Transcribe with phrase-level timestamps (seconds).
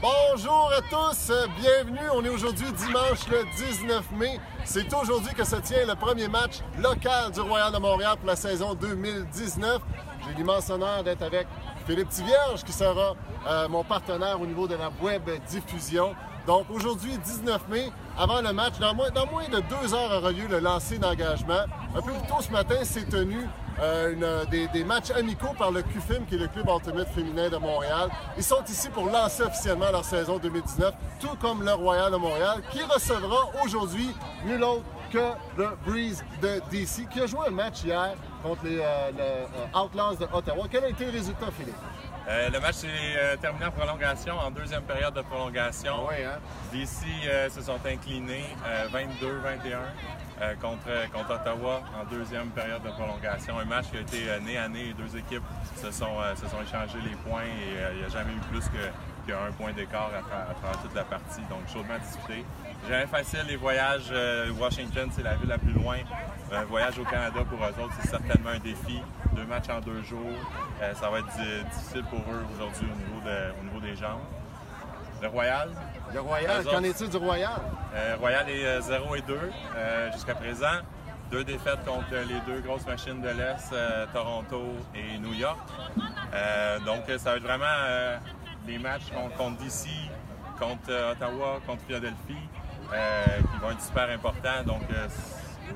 [0.00, 2.08] Bonjour à tous, bienvenue.
[2.14, 4.38] On est aujourd'hui dimanche le 19 mai.
[4.64, 8.36] C'est aujourd'hui que se tient le premier match local du Royal de Montréal pour la
[8.36, 9.80] saison 2019.
[10.24, 11.48] J'ai l'immense honneur d'être avec
[11.84, 13.16] Philippe Tivierge qui sera
[13.48, 16.14] euh, mon partenaire au niveau de la web diffusion.
[16.46, 20.60] Donc aujourd'hui, 19 mai, avant le match, dans moins, de deux heures aura lieu le
[20.60, 21.64] lancer d'engagement.
[21.96, 23.48] Un peu plus tôt ce matin, s'est tenu
[23.80, 27.48] euh, une, des, des, matchs amicaux par le QFIM, qui est le club ultimate féminin
[27.48, 28.08] de Montréal.
[28.36, 32.62] Ils sont ici pour lancer officiellement leur saison 2019, tout comme le Royal de Montréal,
[32.70, 35.18] qui recevra aujourd'hui nul autre que
[35.56, 39.80] le Breeze de DC, qui a joué un match hier contre les euh, le, euh,
[39.80, 40.66] Outlaws de Ottawa.
[40.70, 41.74] Quel a été le résultat, Philippe?
[42.28, 45.94] Euh, le match s'est euh, terminé en prolongation, en deuxième période de prolongation.
[45.96, 46.38] Ah oui, hein?
[46.72, 48.44] DC euh, se sont inclinés
[48.92, 49.78] 22-21
[50.60, 53.58] contre, contre Ottawa en deuxième période de prolongation.
[53.58, 54.94] Un match qui a été nez à nez.
[54.96, 55.42] Deux équipes
[55.76, 58.64] se sont, se sont échangés les points et il n'y a jamais eu plus
[59.26, 61.42] qu'un point d'écart à, tra travers toute la partie.
[61.50, 62.44] Donc chaudement disputé.
[62.88, 64.12] Jamais facile, les voyages.
[64.58, 65.96] Washington, c'est la ville la plus loin.
[66.52, 69.02] Un voyage au Canada pour eux autres, c'est certainement un défi.
[69.34, 70.18] Deux matchs en deux jours.
[70.80, 71.26] Euh, ça va être
[71.70, 73.20] difficile pour eux aujourd'hui au, niveau
[73.60, 74.20] au niveau des jambes.
[75.22, 75.68] Le Royal.
[76.12, 77.60] Le Royal, qu'en est-il du Royal?
[77.94, 79.38] Euh, Royal est euh, 0 et 2
[80.12, 80.66] jusqu'à présent.
[81.30, 83.74] Deux défaites contre les deux grosses machines de l'Est,
[84.14, 84.62] Toronto
[84.94, 85.58] et New York.
[86.86, 88.18] donc ça va être vraiment
[88.66, 89.88] des matchs contre, contre DC,
[90.58, 92.48] contre Ottawa, contre Philadelphie,
[92.88, 94.64] qui vont être super importants.
[94.64, 94.84] Donc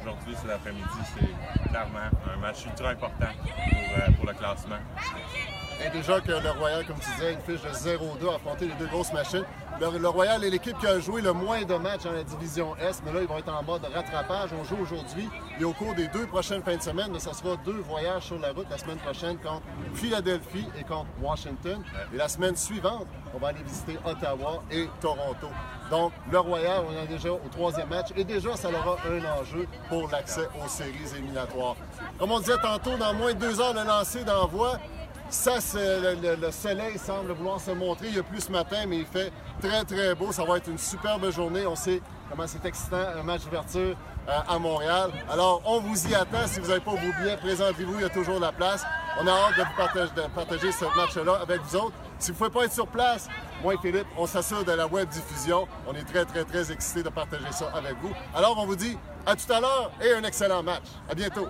[0.00, 4.76] aujourd'hui, c'est l'après-midi, c'est clairement un match ultra important pour, euh, pour le classement.
[5.84, 8.74] Et déjà que le Royal, comme tu disais, une fiche de 0-2 à affronter les
[8.74, 9.44] deux grosses machines.
[9.80, 12.76] Le, le, Royal est l'équipe qui a joué le moins de matchs dans la division
[12.76, 14.50] Est, mais là, ils vont être en mode rattrapage.
[14.52, 17.80] On joue aujourd'hui et au cours des deux prochaines fins de semaine, ça sera deux
[17.88, 19.62] voyages sur la route la semaine prochaine contre
[19.94, 21.82] Philadelphie et contre Washington.
[22.14, 25.48] Et la semaine suivante, on va aller visiter Ottawa et Toronto.
[25.90, 29.66] Donc, le Royal, on est déjà au troisième match et déjà, ça aura un enjeu
[29.88, 31.76] pour l'accès aux séries éliminatoires.
[32.18, 34.78] Comme on disait tantôt, dans moins de deux heures de lancer d'envoi,
[35.32, 38.08] ça, le, le, le, soleil semble vouloir se montrer.
[38.08, 40.30] Il y a plus ce matin, mais il fait très, très beau.
[40.30, 41.66] Ça va être une superbe journée.
[41.66, 42.00] On sait
[42.30, 43.96] comment c'est excitant, un match d'ouverture
[44.28, 45.10] euh, à Montréal.
[45.30, 46.46] Alors, on vous y attend.
[46.46, 47.94] Si vous n'avez pas vos billets, présentez-vous.
[47.94, 48.84] Il y a toujours la place.
[49.20, 51.94] On a hâte de vous partager ce match-là avec vous autres.
[52.18, 53.28] Si vous ne pouvez pas être sur place,
[53.62, 55.66] moi et Philippe, on s'assure de la web diffusion.
[55.88, 58.12] On est très, très, très excités de partager ça avec vous.
[58.34, 60.84] Alors, on vous dit à tout à l'heure et un excellent match.
[61.08, 61.48] À bientôt.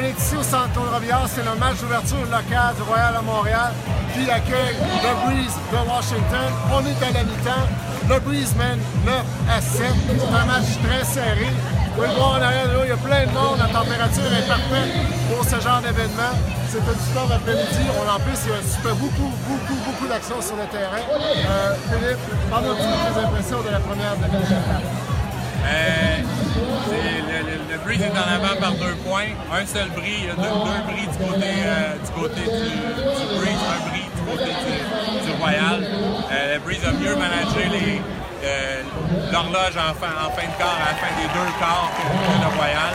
[0.00, 3.68] On est ici au Centre Robillard, c'est le match d'ouverture local du Royal à Montréal
[4.14, 6.48] qui accueille le Breeze de Washington.
[6.72, 7.68] On est à la mi-temps.
[8.08, 9.14] Le Breeze mène 9
[9.52, 9.84] à 7.
[10.08, 11.52] C'est un match très serré.
[11.52, 13.58] Vous pouvez le voir en arrière de il y a plein de monde.
[13.60, 14.92] La température est parfaite
[15.28, 16.32] pour ce genre d'événement.
[16.72, 17.84] C'est un super après-midi.
[17.92, 21.04] On en plus, il y a beaucoup, beaucoup, beaucoup d'actions sur le terrain.
[21.12, 24.80] Euh, Philippe, parle-nous de tes impressions de la première demi-étape.
[25.60, 26.00] Euh,
[27.70, 29.30] le, Breeze est en avant par deux points.
[29.52, 34.06] Un seul bris, deux, deux bris du côté, euh, du, côté du, Breeze, un bris
[34.14, 35.82] du côté du, Royal.
[36.32, 38.00] Euh, le Breeze a mieux managé
[38.42, 38.82] euh,
[39.32, 42.02] l'horloge en fin, de quart, à la fin des deux quarts que,
[42.42, 42.94] le Royal.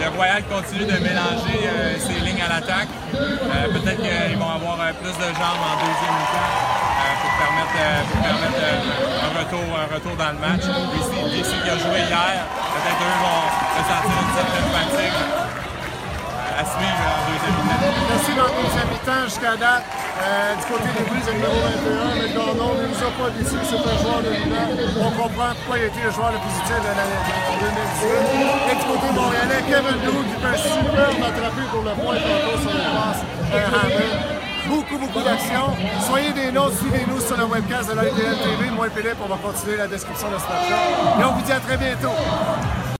[0.00, 2.88] le Royal continue de mélanger ses lignes à l'attaque.
[3.12, 6.74] Peut-être qu'ils vont avoir plus de jambes en deuxième mi-temps
[7.20, 7.76] pour permettre,
[9.24, 10.64] un, retour, dans le match.
[10.64, 12.44] DC qui a joué hier,
[12.84, 13.44] peut-être eux vont
[13.80, 15.18] ressentir une certaine fatigue
[16.54, 17.96] à suivre en deuxième mi-temps.
[18.12, 19.84] Merci dans le deuxième mi-temps jusqu'à date.
[20.14, 23.58] Euh, du côté des Blues, le numéro 21, mais Gordon ne nous a pas déçu,
[23.66, 24.68] c'est un joueur de Milan.
[25.00, 27.20] On comprend pourquoi il a été le joueur le plus utile de l'année
[27.58, 28.70] 2018.
[28.70, 32.56] Et du côté montréalais, Kevin Lou qui fait un superbe attrapé pour le point tantôt
[32.62, 33.20] sur le passe
[33.50, 34.33] Hammer
[34.68, 35.74] beaucoup, beaucoup d'actions.
[36.00, 38.70] Soyez des nôtres, suivez-nous sur le webcast de l'ADL TV.
[38.70, 41.20] Moi et Philippe, on va continuer la description de ce match-là.
[41.20, 42.14] Et on vous dit à très bientôt.